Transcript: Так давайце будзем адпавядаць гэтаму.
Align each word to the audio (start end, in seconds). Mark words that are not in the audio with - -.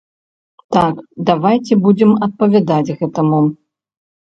Так 0.75 0.95
давайце 1.31 1.73
будзем 1.85 2.11
адпавядаць 2.29 2.93
гэтаму. 3.05 3.45